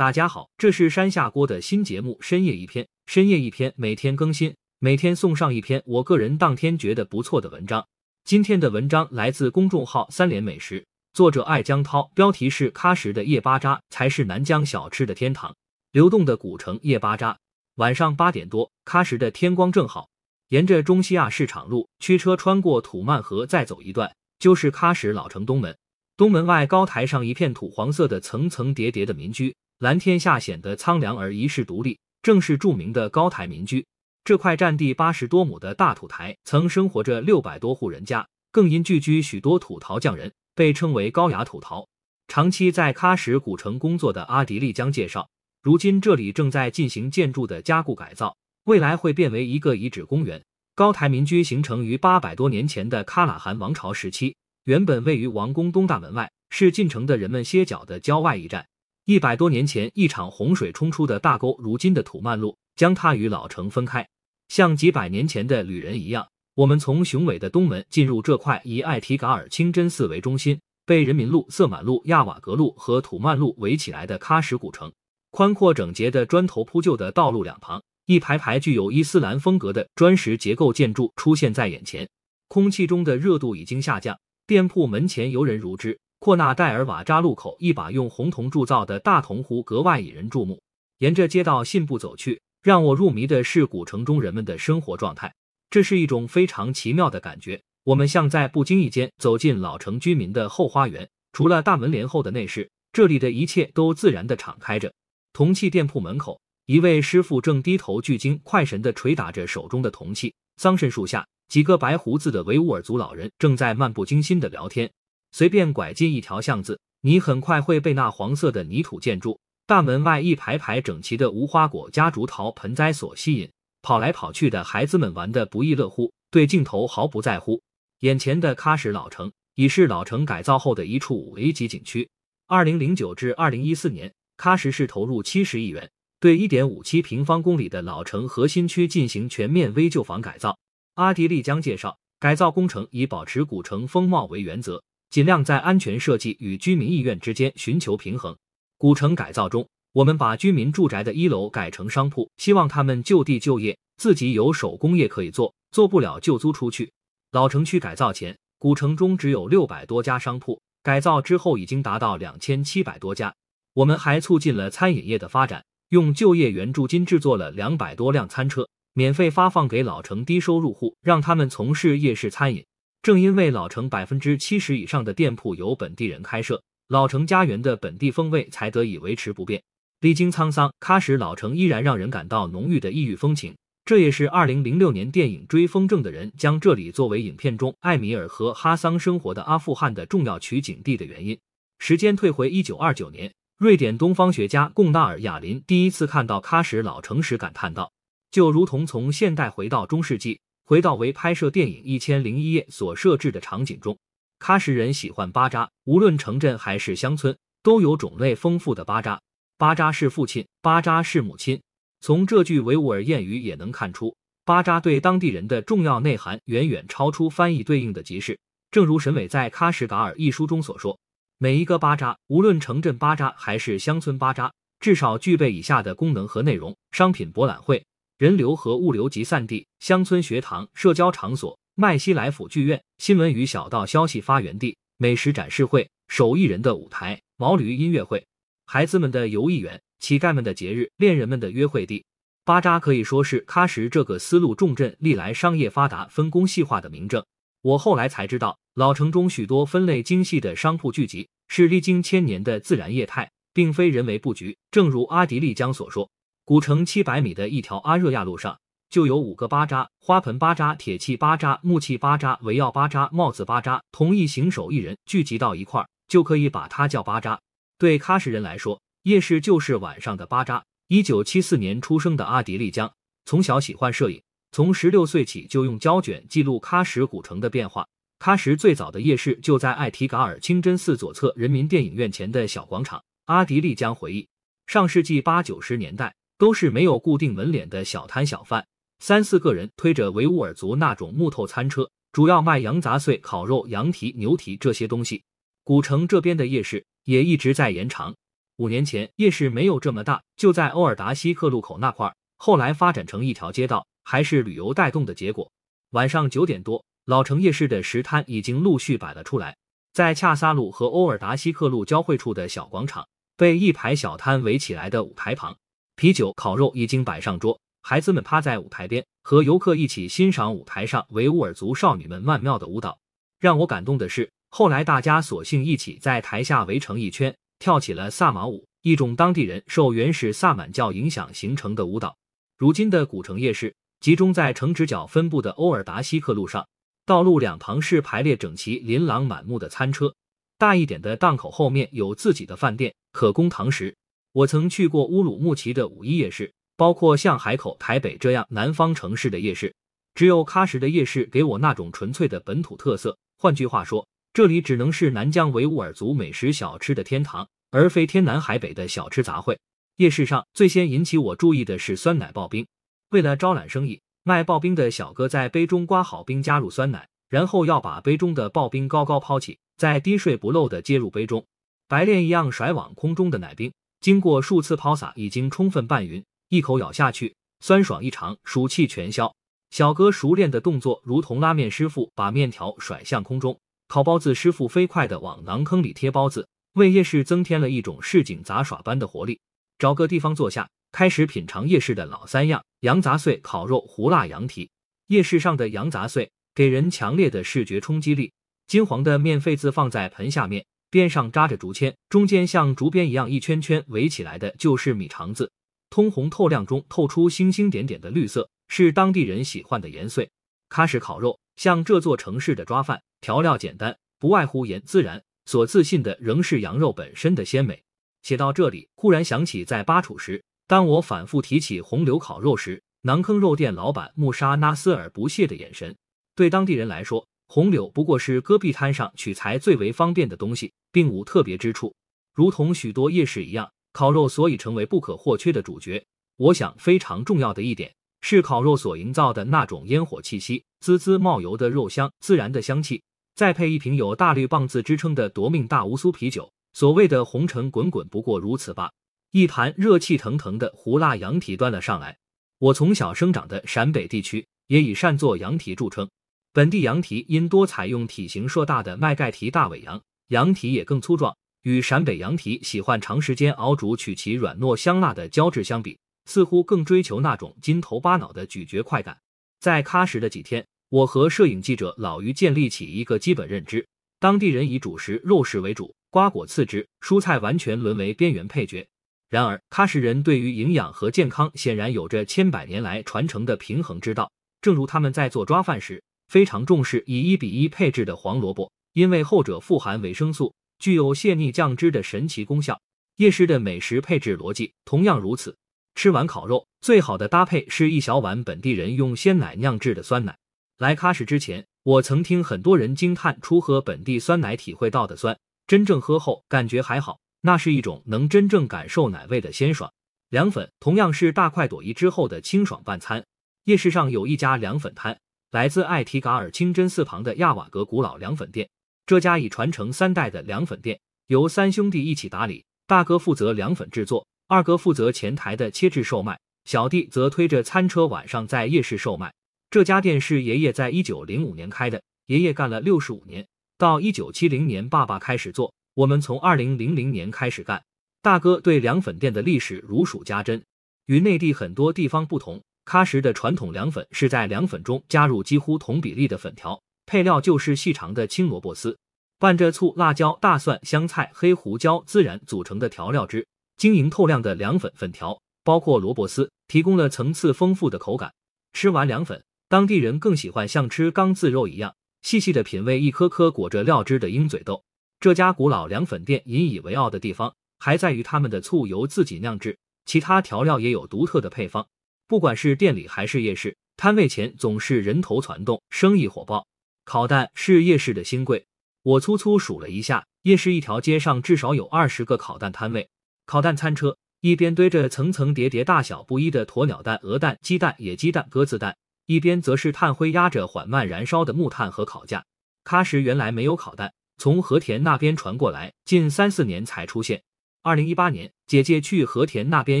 [0.00, 7.86] 大家好，这是山下锅的新节目《深夜一篇》，深夜一篇，每天更新，每天送上一篇我个人当天觉得不错的文章。
[8.24, 15.54] 今天的文章来自公众号三联美食，作者艾江涛，标题是“喀什的夜巴扎才是南疆小吃的天堂”。
[15.92, 17.36] 流动的古城夜巴扎，
[17.74, 20.08] 晚上八点多，喀什的天光正好，
[20.48, 25.76] 沿着中西亚市场路，驱车穿过土曼河，再走一段就是喀什老城东门。
[26.16, 29.54] 东门外高台上一片土黄色的层层叠叠的民居。
[29.80, 33.86] 蓝天下显得苍凉而遗世独立，正是著名的高台民居。
[34.24, 41.88] 这块占地八十多亩的大土台，曾生活着六百多户人家，更因聚居许多土陶匠人，被称为高雅土陶。
[42.28, 45.26] 长期在喀什古城工作的阿迪丽江介绍，
[45.62, 50.44] 如今这里正在进行建筑的加固改造，未来会变为一个遗址公园。
[50.74, 58.66] 高台民居形成于八百多年前的喀喇汗王朝时期，原本位于王宫东大门外，是进城的人们歇脚的郊外驿站。
[59.10, 64.08] 一百多年前，一场洪水冲出的大沟，如今的土曼路，将它与老城分开。
[64.46, 74.92] 像几百年前的旅人一样，我们从雄伟的东门进入这块以艾提嘎尔清真寺为中心、被人民路、色满路、亚瓦格路和土曼路围起来的喀什古城。
[75.32, 82.08] 宽阔整洁的砖头铺就的道路两旁，一排排具有伊斯兰风格的砖石结构建筑出现在眼前。
[82.46, 85.98] 空气中的热度已经下降，店铺门前游人如织。
[86.20, 90.60] 阔纳戴尔瓦扎路口，一把用红铜铸造的大铜壶格外引人注目。
[90.98, 95.34] 沿着街道信步走去，让我入迷的是古城中人们的生活状态。
[95.70, 97.58] 这是一种非常奇妙的感觉。
[97.84, 104.92] 我们像在不经意间走进老城居民的后花园，除了大门帘后的内饰，这里的一切都自然的敞开着。
[105.32, 110.34] 铜器店铺门口，一位师傅正低头聚精快神的捶打着手中的铜器。
[110.58, 114.90] 桑葚树下，几个白胡子的维吾尔族老人正在漫不经心的聊天。
[115.32, 123.50] 随便拐进一条巷子，你很快会被那黄色的泥土建筑、大门外一排排整齐的无花果夹竹桃盆栽所吸引。
[123.82, 127.62] 跑来跑去的孩子们玩得不亦乐乎，对镜头毫不在乎。
[128.00, 132.08] 眼前的喀什老城已是老城改造后的一处五 A 级景区。
[132.46, 140.58] 二零零九至二零一四年，喀什市投入七十亿元，对一点五七平方公里的老城核心区进行全面危旧房改造。
[140.96, 144.82] 阿迪丽江介绍，改造工程以保持古城风貌为原则。
[145.10, 148.36] 尽量在安全设计与居民意愿之间寻求平衡。
[148.78, 156.92] 古城改造中，我们把居民住宅的一楼改成商铺，希望他们就地就业，自己有手工业可以做，做不了就租出去。
[157.32, 163.34] 老城区改造前，古城中只有六百多家商铺，改造之后已经达到两千七百多家。
[163.74, 172.64] 我们还促进了餐饮业的发展，用就业援助金制作了两百多辆餐车，免费发放给老城低收入户，让他们从事夜市餐饮。
[173.02, 179.62] 正因为老城百分之七十以上的店铺由本地人开设，老城家园的本地风味才得以维持不变。
[180.00, 183.54] 历经沧桑，喀什老城依然让人感到浓郁的异域风情。
[183.86, 191.38] 这也是二零零六年电影《追风筝的人》将这里作为影片中艾米尔和哈桑生活的阿富汗的重要取景地的原因。
[191.78, 197.90] 时间退回一九二九年，瑞典东方学家贡纳尔·雅林第一次看到喀什老城时感叹道
[198.30, 200.38] ：“就如同从现代回到中世纪。”
[200.70, 203.98] 回到为拍摄电影《一千零一夜》所设置的场景中，
[204.38, 209.20] 喀什人喜欢巴扎，无论城镇还是乡村，都有种类丰富的巴扎。
[209.58, 211.60] 巴扎是父亲，巴扎是母亲。
[212.00, 214.14] 从这句维吾尔谚语也能看出，
[214.44, 218.38] 巴扎对当地人的重要内涵远远超出翻译对应的集市。
[218.70, 220.96] 正如沈伟在《喀什噶尔》一书中所说，
[221.38, 227.84] 每一个巴扎，无论城镇巴扎还是乡村巴扎，至少具备以下的功能和内容：商品博览会。
[228.20, 238.22] 人流和物流集散地、乡村学堂、社交场所、麦西来府剧院、新闻与小道消息发源地、美食展示会、手艺人的舞台、毛驴音乐会、
[238.66, 242.04] 孩子们的游艺园、乞丐们的节日、恋人们的约会地。
[242.44, 247.24] 巴扎可以说是喀什这个丝路重镇历来商业发达、分工细化的明证。
[247.62, 254.58] 我后来才知道，老城中许多分类精细的商铺聚集，是历经千年的自然业态，并非人为布局。
[254.70, 256.10] 正如阿迪丽江所说。
[256.50, 258.58] 古城七百米的一条阿热亚路上，
[258.88, 263.80] 就有五个巴扎：花盆巴扎、铁器巴扎、木器巴扎、围绕巴扎、帽子巴扎。
[263.92, 267.40] 同一行手艺人聚集到一块儿，就可以把它叫巴扎。
[267.78, 270.64] 对喀什人来说，夜市就是晚上的巴扎。
[270.88, 272.92] 一九七四年出生的阿迪丽江，
[273.24, 274.20] 从小喜欢摄影，
[274.50, 277.86] 从十六岁起就用胶卷记录喀什古城的变化。
[278.18, 283.00] 喀什最早的夜市就在艾提嘎尔清真寺左侧人民电影院前的小广场。
[283.26, 284.26] 阿迪丽江回忆，
[284.66, 286.12] 上世纪八九十年代。
[286.40, 288.66] 都是没有固定门脸的小摊小贩，
[288.98, 295.22] 三四个人推着维吾尔族那种木头餐车，主要卖羊杂碎、烤肉、羊蹄、牛蹄这些东西。
[295.64, 298.14] 古城这边的夜市也一直在延长。
[298.56, 305.52] 五年前夜市没有这么大，就在欧尔达西克路口那块儿，后来发展成一条街道，还是旅游带动的结果。
[305.90, 309.58] 晚上九点多，老城夜市的食摊已经陆续摆了出来，
[309.92, 313.06] 在恰萨路和欧尔达西克路交汇处的小广场，
[313.36, 315.54] 被一排小摊围起来的舞台旁，
[316.00, 322.98] 啤酒、烤肉已经摆上桌，孩子们趴在舞台边，和游客一起欣赏舞台上维吾尔族少女们曼妙的舞蹈。
[323.38, 327.36] 让我感动的是，后来大家索性一起在台下围成一圈。
[327.58, 332.16] 跳起了萨满舞，一种当地人受原始萨满教影响形成的舞蹈。
[332.56, 336.66] 如今的古城夜市集中在城直角分布的欧尔达西克路上，
[337.04, 340.14] 道路两旁是排列整齐、琳琅满目的餐车。
[340.56, 343.94] 大一点的档口后面有自己的饭店，可供堂食。
[344.32, 349.74] 我曾去过乌鲁木齐的五一夜市，包括像海口、台北这样南方城市的夜市，
[350.14, 353.16] 只有喀什的夜市给我那种纯粹的本土特色。
[353.38, 354.06] 换句话说。
[354.32, 359.58] 这里只能是南疆维吾尔族美食小吃的天堂，而非天南海北的小吃杂烩。
[359.96, 362.64] 夜市上最先引起我注意的是酸奶刨冰。
[363.10, 371.44] 为了招揽生意，卖刨冰的小哥在杯中刮好冰，加入酸奶，然后要把杯中的刨冰高高抛起，再滴水不漏的接入杯中。
[371.88, 379.34] 白练一样甩往空中的奶冰，经过数次抛洒，已经充分拌匀，一口咬下去，酸爽异常，暑气全消。
[379.70, 383.58] 小哥熟练的动作，如同拉面师傅把面条甩向空中。
[383.88, 389.38] 烤包子师傅飞快地往馕坑里贴包子，为夜市增添了一种市井杂耍般的活力。
[389.78, 394.70] 找个地方坐下，开始品尝夜市的老三样：羊杂碎、烤肉、胡辣羊蹄。
[395.08, 398.32] 夜市上的羊杂碎给人强烈的视觉冲击力。
[398.66, 405.50] 金黄的面肺子放在盆下面，边上扎着竹签，中间像竹编一样一圈圈围起来的就是米肠子，
[405.88, 410.28] 通红透亮中透出星星点点的绿色，是当地人喜欢的盐碎。
[410.68, 413.00] 喀什烤肉像这座城市的抓饭。
[413.20, 415.22] 调料简单，不外乎盐自然。
[415.46, 417.82] 所自信的仍是羊肉本身的鲜美。
[418.22, 425.96] 写到这里，忽然想起在巴楚时，当我反复提起红柳烤肉时，馕坑肉店老板穆沙纳斯尔不屑的眼神。
[426.36, 431.92] 对当地人来说，红柳不过是戈壁滩上取材最为方便的东西，并无特别之处。
[432.32, 436.00] 如同许多夜市一样，烤肉所以成为不可或缺的主角。
[436.36, 443.02] 我想非常重要的一点是烤肉所营造的那种烟火气息，滋滋冒油的肉香，自然的香气。
[443.34, 448.92] 再配一瓶有“大绿棒”子之称的夺命大乌苏啤酒，所谓的红尘滚滚不过如此吧。
[449.32, 452.16] 一盘热气腾腾的胡辣羊蹄端了上来。
[452.60, 456.08] 我从小生长的陕北地区也以善做羊蹄著称，
[456.52, 469.16] 本地羊蹄因多采用体型硕大的麦盖蹄大尾羊，羊蹄也更粗壮，与陕北羊蹄喜欢长时间熬煮取其软糯香辣的胶质相比，似乎更追求那种筋头巴脑的咀嚼快感。
[469.60, 470.64] 在喀什的几天。
[470.88, 473.86] 我和摄影记者老于建立起一个基本认知：
[474.18, 478.84] 当地人以主食肉食为主，瓜果次之，蔬菜完全沦为边缘配角。
[479.28, 484.32] 然而，喀什人对于营养和健康显然有着千百年来传承的平衡之道。
[484.60, 492.80] 正如他们在做抓饭时，非常重视以一比一配置的黄萝卜，因为后者富含维生素，具有泻逆降脂的神奇功效。
[493.16, 495.56] 夜市的美食配置逻辑同样如此。
[495.96, 500.38] 吃完烤肉，最好的搭配是一小碗本地人用鲜奶酿制的酸奶。
[500.78, 505.36] 来喀什之前，我曾听很多人惊叹出喝本地酸奶体会到的酸，
[505.66, 509.92] 真正喝后感觉还好，那是一种能真正感受奶味的鲜爽。
[510.28, 513.26] 凉粉同样是大快朵颐之后的清爽拌餐。
[513.64, 515.18] 夜市上有一家凉粉摊，
[515.50, 518.68] 来自艾提嘎尔清真寺旁的亚瓦格古老凉粉店。
[519.04, 529.32] 这家已传承三代的凉粉店，由三兄弟一起打理，大哥负责凉粉制作，二哥负责前台的切制售卖，小弟则推着餐车晚上在夜市售卖。
[529.70, 533.44] 这家店是爷爷在一九零五年开的，爷爷干了六十五年，
[533.76, 537.82] 到一九七零年爸爸开始做，我们从二零零零年开始干。
[538.22, 540.62] 大哥对凉粉店的历史如数家珍，
[541.06, 548.98] 与内地很多地方不同，喀什的传统凉粉是在凉粉中加入几乎同比例的粉条，配料就是细长的青萝卜丝，
[549.38, 558.32] 拌着醋、辣椒、大蒜、香菜、黑胡椒孜然组成的调料汁，晶莹透亮的凉粉粉条，包括萝卜丝，提供了层次丰富的口感。
[558.72, 559.40] 吃完凉粉。
[559.68, 564.82] 当地人更喜欢像吃缸自肉一样，细细的品味一颗颗裹着料汁的鹰嘴豆。
[565.20, 571.86] 这家古老凉粉店引以为傲的地方，还在于他们的醋由自己酿制，其他调料也有独特的配方。
[572.30, 576.64] 不管是店里还是夜市，摊位前总是人头攒动，生意火爆。
[577.04, 578.66] 烤蛋是夜市的新贵，
[579.02, 583.08] 我粗粗数了一下，夜市一条街上至少有二十个烤蛋摊位。
[583.46, 588.96] 烤蛋餐车一边堆着层层叠叠、大小不一的鸵鸟蛋、鹅蛋、鸡蛋、野鸡蛋、鸽子蛋。
[589.26, 592.44] 一边则是炭灰压着缓慢燃烧的木炭和烤架。
[592.84, 597.42] 喀什原来没有烤蛋，从和田那边传过来，近三四年才出现。
[597.82, 600.00] 二零一八年，姐姐去和田那边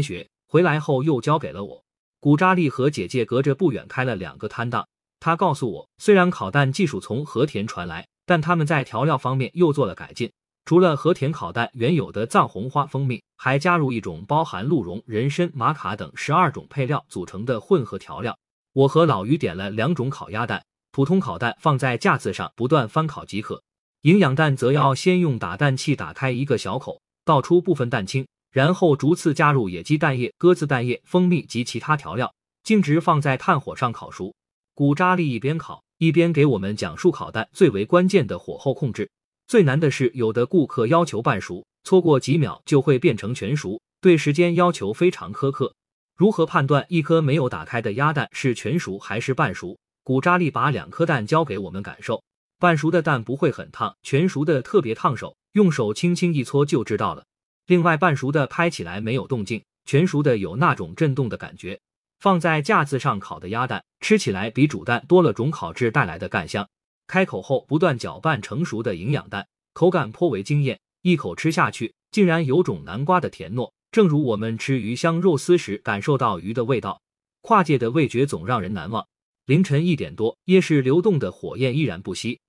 [0.00, 1.84] 学，回来后又交给了我。
[2.20, 4.86] 古扎利和姐姐隔着不远开了两个摊档。
[5.18, 10.30] 他告诉我，虽然烤蛋技术从和田传来，但他们在调料方面又做了改进。
[10.66, 18.38] 除了和田烤蛋原有的藏红花蜂蜜，还加入一种包含鹿茸、人参、玛卡等十二种配料组成的混合调料。
[18.74, 20.62] 我和老于点了两种烤鸭蛋，
[20.92, 23.62] 普通烤蛋放在架子上不断翻烤即可。
[24.02, 34.34] 营养蛋则要先用打蛋器打开一个小口，倒出部分蛋清，然后逐次加入野鸡蛋液、鸽子蛋液、蜂蜜及其他调料，径直放在炭火上烤熟。
[34.74, 39.10] 古扎利一边烤一边给我们讲述烤蛋最为关键的火候控制。
[39.46, 45.74] 最难的是，有的顾客要求半熟，错过几秒就会变成全熟，对时间要求非常苛刻。
[46.16, 49.78] 如何判断一颗没有打开的鸭蛋是全熟还是半熟？
[50.02, 52.22] 古扎利把两颗蛋交给我们感受。
[52.58, 57.24] 半熟的蛋不会很烫，全熟的特别烫手，用手轻轻一搓就知道了。
[57.70, 61.78] 另外，半熟的拍起来没有动静，全熟的有那种震动的感觉。
[62.18, 66.68] 放在架子上烤的鸭蛋，吃起来比煮蛋多了种烤制带来的干香。
[67.06, 70.80] 开口后不断搅拌成熟的营养蛋，口感颇为惊艳。
[71.02, 77.00] 一口吃下去，竟然有种南瓜的甜糯，正如我们吃鱼香肉丝时感受到鱼的味道。
[77.40, 79.06] 跨界的味觉总让人难忘。
[79.46, 82.40] 凌晨一点多，夜市流动的火焰依然不息。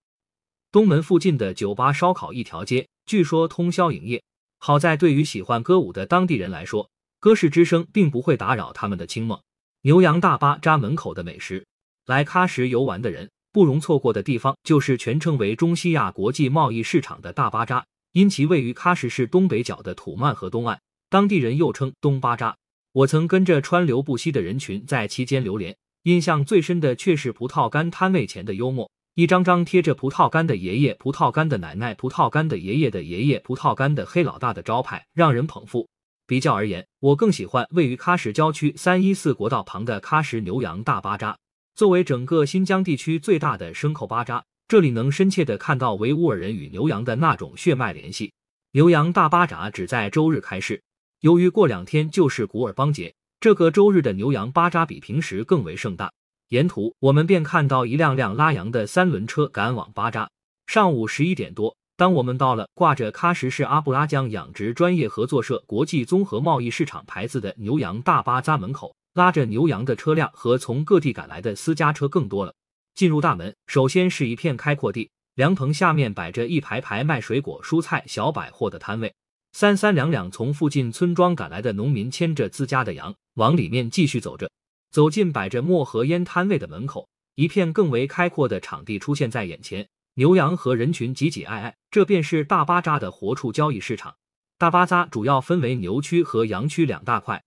[0.71, 4.23] 东门附近的酒吧烧烤一条街，据说通宵营业。
[4.63, 9.41] 好在对于喜欢歌舞的当地人来说，歌市之声并不会打扰他们的清梦。
[9.81, 11.65] 牛羊大巴扎门口的美食，
[12.05, 17.83] 来喀什游玩的人不容错过的地方，就是全称为中西亚国际贸易市场的大巴扎。
[18.11, 22.55] 因其位于喀什市东北角的土曼河东岸，当地人又称东巴扎。
[22.91, 28.91] 我曾跟着川流不息的人群在期间流连，印象最深的却是葡萄干摊位前的幽默。
[29.15, 35.89] 一张张贴着葡萄干的爷爷、葡萄干的奶奶、葡萄干的爷爷的爷爷、葡萄干的黑老大的招牌，让人捧腹。
[36.25, 41.37] 比较而言，我更喜欢位于喀什郊区三一四国道旁的喀什牛羊大巴扎。
[41.75, 48.31] 作为整个新疆地区最大的牲口巴扎，这里能深切的看到维吾尔人与牛羊的那种血脉联系。
[48.71, 50.81] 牛羊大巴扎只在周日开市，
[51.19, 56.13] 由于过两天就是古尔邦节，这个周日的牛羊巴扎比平时更为盛大。
[56.51, 60.29] 沿途，我们便看到一辆辆拉羊的三轮车赶往巴扎。
[60.67, 72.53] 上午十一点多，当我们到了挂着喀什市阿布拉江养殖专业合作社国际综合贸易市场牌子的牛羊大巴扎门口，拉着牛羊的车辆和从各地赶来的私家车更多了。
[72.95, 79.13] 进入大门，首先是一片开阔地，凉棚下面摆着一排排卖水果、蔬菜、小百货的摊位。
[79.53, 84.51] 三三两两从附近村庄赶来的农民牵着自家的羊往里面继续走着。
[84.91, 94.15] 走进摆着墨和烟摊位的门口，一片更为开阔的场地出现在眼前，牛羊和人群挤挤挨挨，这便是大巴扎的活畜交易市场。
[94.57, 97.41] 大巴扎主要分为牛区和羊区两大块，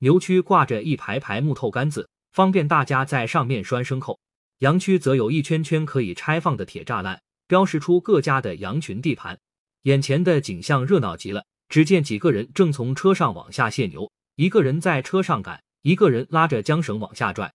[0.00, 4.20] 牛区挂着一排排木头杆子，方便大家在上面拴牲口；
[4.58, 9.38] 羊区则有一圈圈可以拆放的铁栅栏，标识出各家的羊群地盘。
[9.82, 15.62] 眼前的景象热闹极了，只见几个人正从车上往下卸牛，一个人在车上赶。
[15.82, 17.52] 一个人拉着缰绳往下拽，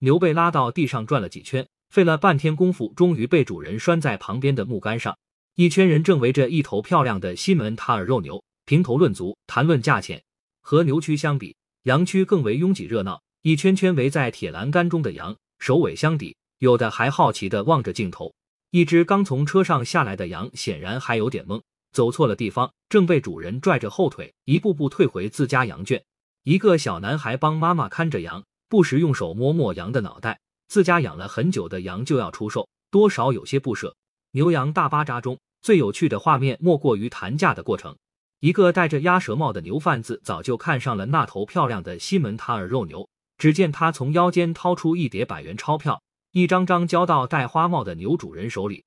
[0.00, 5.16] 牛被拉到地上转了几圈，费了半天功夫，终于被主人拴在旁边的木杆上。
[5.54, 10.22] 一圈人正围着一头漂亮的西门塔尔肉牛评头论足，谈论价钱。
[10.60, 13.22] 和牛区相比，羊区更为拥挤热闹。
[13.42, 18.34] 一圈圈围在铁栏杆中的羊，首尾相抵，有的还好奇地望着镜头。
[18.70, 21.62] 一只刚从车上下来的羊显然还有点懵，
[21.92, 26.04] 走错了地方，正被主人拽着后腿，一步步退回自家羊圈。
[26.48, 30.40] 一个小男孩帮妈妈看着羊，不时用手摸摸羊的脑袋。
[30.66, 33.94] 自家养了很久的羊就要出售，多少有些不舍。
[34.30, 37.94] 牛羊大巴扎中最有趣的画面莫过于谈价的过程。
[38.40, 46.00] 一个戴着鸭舌帽的牛贩子早就看上了那头漂亮的西门塔尔肉牛，只见他从腰间掏出一叠百元钞票，
[46.32, 48.86] 一张张交到戴花帽的牛主人手里。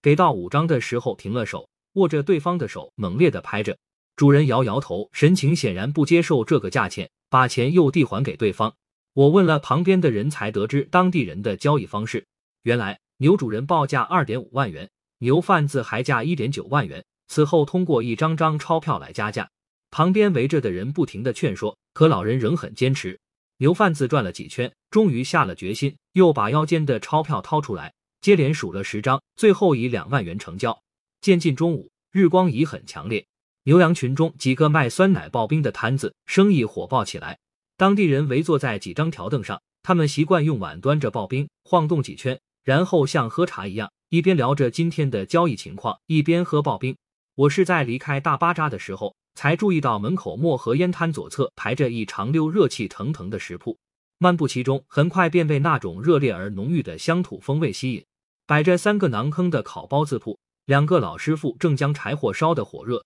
[0.00, 3.76] 给到五张的时候停了手，握着对方的手猛烈的拍着。
[4.14, 8.74] 主人摇摇头，神情显然不接受这个价钱，把钱又递还给对方。
[9.14, 12.26] 我问了旁边的人才得知当地人的交易方式。
[12.62, 19.50] 原来牛主人报价二点五万元，牛贩子还价一点九万元，此后通过一张张钞票来加价。
[19.90, 23.18] 旁边围着的人不停的劝说，可老人仍很坚持。
[23.58, 30.82] 牛贩子转了几圈，终于下了决心，又把腰间的钞票掏出来，接连数了十张，最后以两万元成交。
[31.20, 33.26] 渐近中午，日光已很强烈。
[33.64, 37.38] 牛羊群中几个卖酸奶刨冰的摊子生意火爆起来，
[37.76, 46.96] 当地人围坐在几张条凳上，他们习惯用碗端着刨冰晃动几圈，然后像喝茶一样，一边聊着今天的交易情况，一边喝刨冰。
[47.36, 53.78] 我是在离开大巴扎的时候才注意到门口漠河烟摊左侧排着一长溜热气腾腾的食铺。
[54.18, 58.04] 漫步其中，很快便被那种热烈而浓郁的乡土风味吸引。
[58.44, 63.04] 摆着三个馕坑的烤包子铺，两个老师傅正将柴火烧得火热。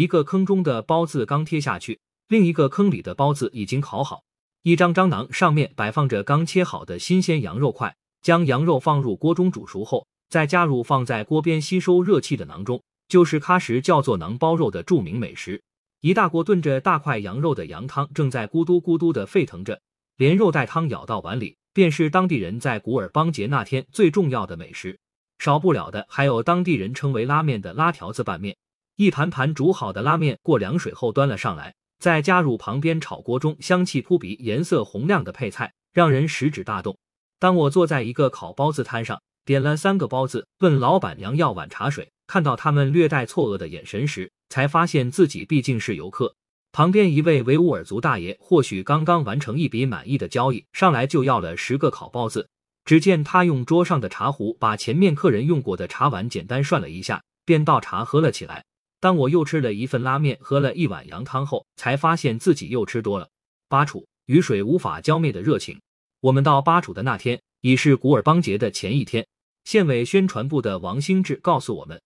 [0.00, 4.22] 一个坑中的包子刚贴下去，另一个坑里的包子已经烤好。
[4.62, 15.62] 一张张馕上面摆放着刚切好的新鲜羊肉块，将羊肉放入锅中煮熟后，再加入放在锅边吸收热气的馕中，就是喀什叫做馕包肉的著名美食。
[16.00, 19.82] 一大锅炖着大块羊肉的羊汤正在咕嘟咕嘟的沸腾着。
[20.16, 24.98] 连肉带汤舀到碗里，便是当地人在古尔邦节那天最重要的美食。
[25.38, 28.56] 少不了的还有当地人称为拉面的拉条子拌面。
[29.00, 36.98] 一盘盘煮好的拉面过凉水后端了上来，再加入旁边炒锅中香气扑鼻、颜色红亮的配菜，让人食指大动。
[37.38, 46.34] 当我坐在一个烤包子摊上，点了三个包子，问老板娘要碗茶水，看到他们略带错愕的眼神时，才发现自己毕竟是游客。
[46.70, 52.46] 旁边一位维吾尔族大爷，或许刚刚完成一笔满意的交易，上来就要了十个烤包子。
[52.84, 58.62] 只见他用桌上的茶壶把前面客人用过的茶碗简单涮了一下，便倒茶喝了起来。
[59.00, 63.28] 当我又吃了一份拉面，喝了一碗羊汤后，才发现自己又吃多了。
[63.68, 65.80] 巴楚，雨水无法浇灭的热情。
[66.20, 69.26] 我们到巴楚的那天，已是古尔邦节的前一天。
[69.64, 72.00] 县委宣传部的王兴志告诉我们，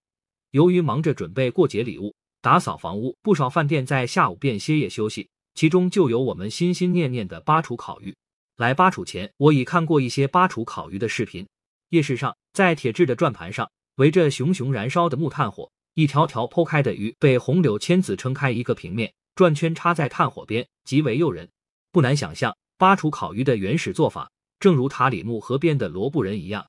[0.52, 2.14] 由于忙着准备过节礼物。
[2.40, 8.14] 打扫房屋，不少饭店在下午便歇业休息，其中就有我们心心念念的巴楚烤鱼。
[8.56, 11.46] 来巴楚前，我已看过一些巴楚烤鱼的视频。
[11.88, 21.48] 夜市上，在铁制的转盘上，围着熊熊燃烧的木炭火，一条条剖开的鱼被红柳签子撑开一个平面，转圈插在炭火边，极为诱人。
[21.92, 26.66] 不难想象，巴楚烤鱼的原始做法，正如塔里木河边的罗布人一样，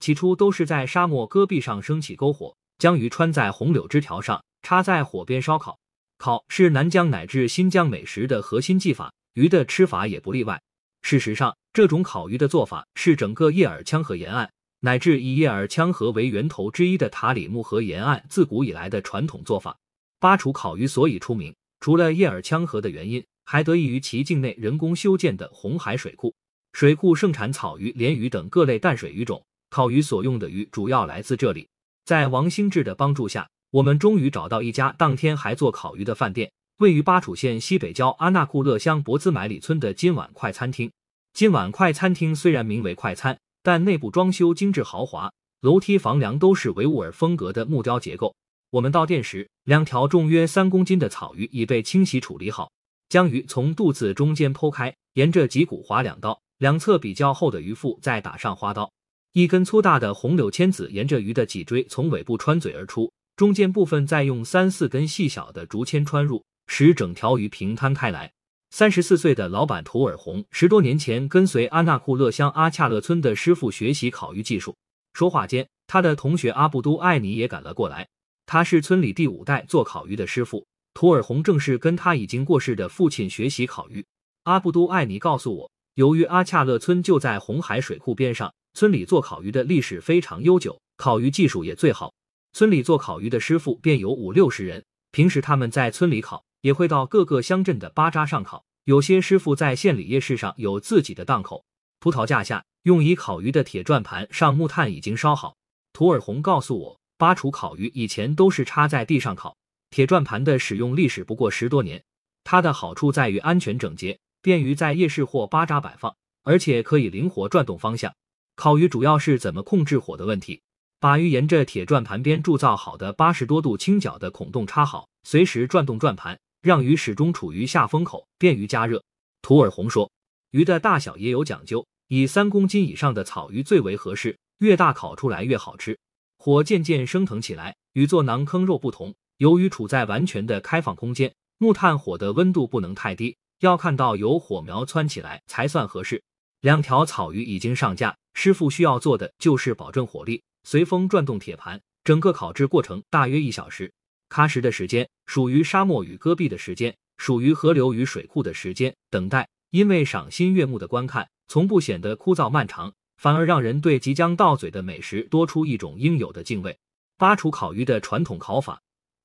[0.00, 4.44] 起初都是在沙漠戈壁上升起篝火，将鱼穿在红柳枝条上。
[4.64, 5.80] 插在火边烧烤，
[6.18, 10.62] 烤是南疆乃至新疆美食的核心技法，鱼的吃法也不例外。
[11.02, 14.52] 事实上，这种烤鱼的做法是整个叶尔羌河沿岸
[14.84, 19.78] 乃至以叶尔羌河为源头之一的塔里木河沿岸自古以来的传统做法。
[20.20, 26.34] 巴楚烤鱼所以出名，除了叶尔羌河的原因，还得益于其境内人工修建的红海水库。
[26.72, 31.68] 水库盛产草鱼、鲢鱼等各类淡水鱼种，烤鱼所用的鱼主要来自这里。
[32.04, 33.48] 在王兴志的帮助下。
[33.72, 40.92] 我们终于找到一家当天还做烤鱼的饭店，位于巴楚县西北郊阿纳库勒乡博兹买里村的今晚快餐厅。
[41.32, 48.34] 今晚快餐厅虽然名为快餐，但内部装修精致豪华，楼梯房梁都是维吾尔风格的木雕结构。
[48.70, 52.72] 我们到店时，两条重约三公斤的草鱼已被清洗处理好，
[53.08, 58.90] 将鱼从肚子中间剖开，沿着脊骨划两刀，两侧比较厚的鱼腹再打上花刀，
[59.32, 63.12] 一根粗大的红柳签子沿着鱼的脊椎从尾部穿嘴而出。
[63.36, 68.30] 中间部分再用三四根细小的竹签穿入，使整条鱼平摊开来。
[68.74, 74.74] 三十四岁的老板图尔洪十多年前跟随阿纳库勒乡阿恰勒村的师傅学习烤鱼技术。
[75.12, 78.08] 说话间，他的同学阿布都艾尼也赶了过来。
[78.46, 80.66] 他是村里第五代做烤鱼的师傅。
[80.94, 84.02] 图尔洪正是跟他已经过世的父亲学习烤鱼。
[84.44, 92.14] 阿布都艾尼告诉我，由于阿恰勒村就在红海水库边上，村里做烤鱼的历史非常悠久，烤鱼技术也最好。
[92.54, 98.64] 村里做烤鱼的师傅便有五六十人，平时他们在村里烤，也会到各个乡镇的巴扎上烤。
[98.84, 101.64] 有些师傅在县里夜市上有自己的档口。
[102.00, 105.54] 葡萄架下用以烤鱼的铁转盘上木炭已经烧好。
[105.92, 109.56] 图尔洪告诉我，巴楚烤鱼以前都是插在地上烤，
[109.90, 112.02] 铁转盘的使用历史不过十多年。
[112.42, 118.12] 它的好处在于安全整洁，便于在夜市或巴扎摆放，而且可以灵活转动方向。
[118.56, 120.60] 烤鱼主要是怎么控制火的问题。
[120.98, 129.02] 把鱼沿着铁转盘边铸造好的八十多度倾角的孔洞插好，随时转动转盘，让鱼始终处于下风口，便于加热。
[129.42, 130.08] 图尔洪说，
[130.52, 135.98] 鱼的大小也有讲究，以三公斤以上的草鱼最为合适，越大烤出来越好吃。
[136.38, 146.22] 火渐渐升腾起来，与做馕坑肉不同，由于处在完全的开放空间，木炭火的温度不能太低，要看到有火苗窜起来才算合适。
[146.60, 150.40] 两条草鱼已经上架，师傅需要做的就是保证火力。
[150.62, 153.92] 随风转动铁盘，整个烤制过程大约一小时。
[154.32, 158.94] 喀什的时间属于沙漠与戈壁的时间，属于河流与水库的时间。
[159.10, 166.78] 等待，因为赏心悦目的观看，从不显得枯燥漫长，反而让人对即将到嘴的美食多出一种应有的敬畏。
[167.18, 168.80] 巴楚烤鱼的传统烤法，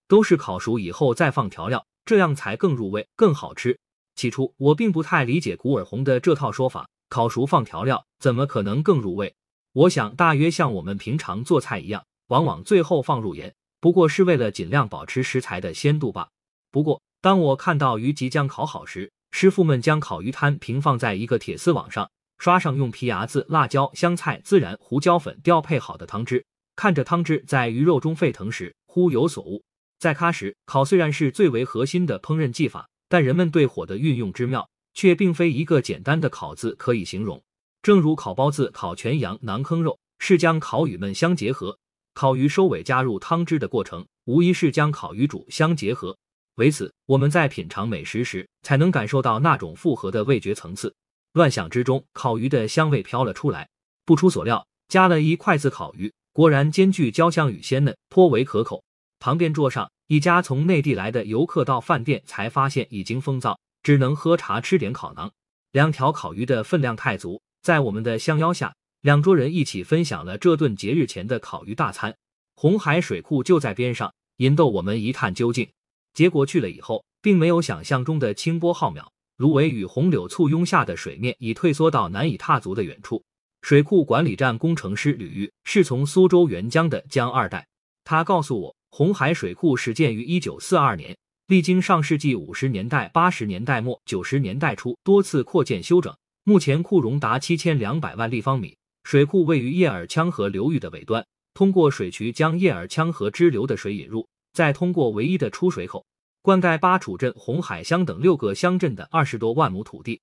[0.10, 3.80] 都是烤熟以后再放调料，这样才更入味、更好吃。
[4.16, 9.34] 起初我并不太理解古尔红的这套说法，烤熟放调料，怎么可能更入味？
[9.74, 16.30] 我想大约像我们平常做菜一样，往往最后放入盐，不过是为了尽量保持食材的鲜度吧。
[16.72, 29.64] 不过，当我看到鱼即将烤好时，师傅们将烤鱼摊平放在一个铁丝网上，刷上用皮牙子、辣椒、香菜、孜然、胡椒粉调配好的汤汁，看着汤汁在鱼肉中沸腾时，忽有所悟。
[30.00, 37.42] 在喀什，烤虽然是最为核心的烹饪技法，但人们对火的运用之妙，却并非一个简单的“烤”字可以形容。
[37.82, 41.78] 正如烤包子、烤全羊、馕坑肉，是将烤鱼们相结合；
[42.18, 46.18] 烤鱼收尾加入汤汁的过程，无疑是将烤鱼煮相结合。
[46.56, 50.96] 为此，我们在品尝美食时，才能感受到那种复合的味觉层次。
[51.34, 53.70] 乱想之中，烤鱼的香味飘了出来。
[54.04, 58.84] 不出所料，加了一筷子烤鱼，果然兼具焦香与鲜嫩，颇为可口。
[59.20, 65.30] 旁边桌上，一家从内地来的游客到饭店才发现已经封灶，只能喝茶吃点烤馕。
[65.72, 72.16] 两条烤鱼的分量太足，在我们的相邀下，两桌人一起分享了这顿节日前的烤鱼大餐。
[72.56, 75.68] 红海水库就在边上，引逗我们一探究竟。
[76.14, 79.06] 结果去了以后，并没有想象中的清波浩渺，
[79.38, 83.24] 芦苇与红柳簇拥下的水面已退缩到难以踏足的远处。
[83.62, 87.68] 水库管理站工程师吕玉是从苏州援江的江二代，
[88.04, 88.76] 他告诉我。
[88.90, 91.16] 红海水库始建于一九四二年，
[91.48, 98.77] 历经上世纪五十年代、八十年代末、九十年代初多次扩建修整，目前库容达七千两百万立方米。
[99.08, 106.06] 水库位于叶尔羌河流域的尾端，通过水渠将叶尔羌河支流的水引入，再通过唯一的出水口，
[106.42, 110.20] 灌溉巴楚镇、红海乡等六个乡镇的二十多万亩土地。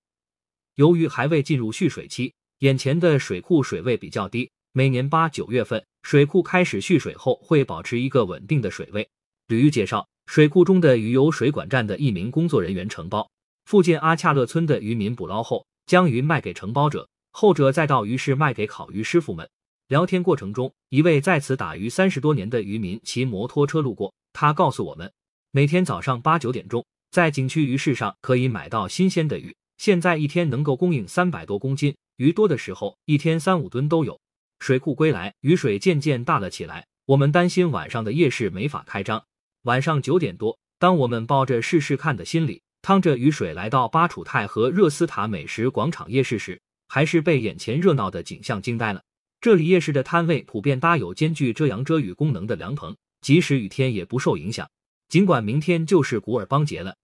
[0.74, 5.82] 由于还未进入蓄水期，眼前的水库水位比较低，每年八九月份。
[6.02, 9.08] 水库开始蓄水后，会保持一个稳定的水位。
[9.46, 13.30] 吕玉介绍，水库中的鱼由水管站的一名工作人员承包。
[13.64, 19.50] 附近阿恰勒村的渔民捕捞后，将鱼卖给承包者，后者再到鱼市卖给烤鱼师傅们。
[19.88, 25.12] 聊天过程中，一位在此打鱼三十多年的渔民骑摩托车路过，他告诉我们，
[25.50, 34.20] 每天早上八九点钟，在景区鱼市上可以买到新鲜的鱼，现在一天能够供应三百多公斤，鱼多的时候一天三五吨都有。
[34.60, 36.86] 水库归来，雨水渐渐大了起来。
[37.06, 39.24] 我们担心晚上的夜市没法开张。
[39.64, 49.02] 晚上九点多，当我们抱着试试看的心理，趟着雨水来到巴楚泰和热斯塔美食广场夜市时，还是被眼前热闹的景象惊呆了。
[49.40, 54.68] 这里夜市的摊位普遍搭有兼具遮阳遮雨功能的凉棚，即使雨天也不受影响。
[55.08, 56.96] 尽管明天就是古尔邦节了，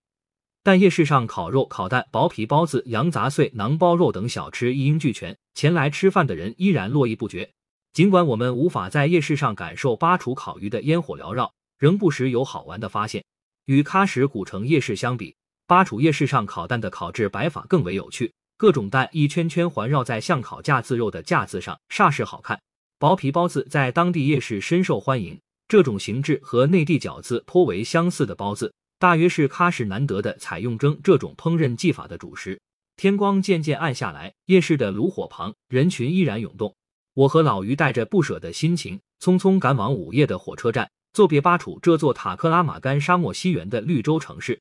[0.62, 5.36] 但夜市上烤肉、烤蛋、薄皮包子、羊杂碎、馕包肉等小吃一应俱全。
[5.54, 7.50] 前来吃饭的人依然络绎不绝。
[7.92, 13.22] 尽管我们无法在夜市上感受巴楚烤鱼的烟火缭绕，仍不时有好玩的发现。
[13.66, 18.32] 与喀什古城夜市相比，巴楚夜市上烤蛋的烤制摆法更为有趣。
[18.60, 22.60] 各种蛋一圈圈环绕在像烤架子肉的架子上，煞是好看。
[22.98, 25.40] 薄皮包子在当地夜市深受欢迎。
[25.66, 32.60] 这种形制和内地饺子颇为相似的包子，大约是喀什难得的采用蒸这种烹饪技法的主食。
[32.98, 36.74] 天光渐渐暗下来，夜市的炉火旁人群依然涌动。
[37.14, 44.60] 我和老于带着不舍的心情，匆匆赶往午夜的火车站，作别巴楚这座塔克拉玛干沙漠西缘的绿洲城市。